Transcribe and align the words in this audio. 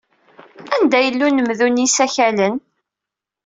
Anda 0.75 0.99
yela 1.05 1.23
unemdu 1.27 1.67
n 1.69 1.81
yisakalen? 1.81 2.55